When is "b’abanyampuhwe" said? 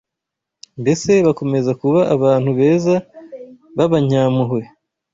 3.77-4.61